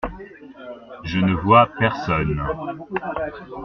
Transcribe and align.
Je 1.03 1.19
ne 1.19 1.35
vois 1.35 1.69
personne. 1.77 2.41